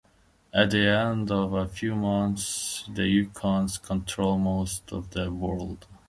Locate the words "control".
3.79-4.39